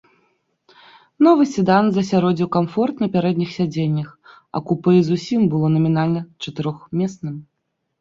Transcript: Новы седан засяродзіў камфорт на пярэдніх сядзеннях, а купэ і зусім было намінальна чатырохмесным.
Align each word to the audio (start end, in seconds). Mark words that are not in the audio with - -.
Новы 1.27 1.43
седан 1.49 1.85
засяродзіў 1.97 2.47
камфорт 2.57 2.95
на 3.05 3.11
пярэдніх 3.17 3.49
сядзеннях, 3.59 4.09
а 4.55 4.65
купэ 4.73 4.91
і 4.99 5.07
зусім 5.13 5.41
было 5.55 5.67
намінальна 5.79 6.29
чатырохмесным. 6.43 7.35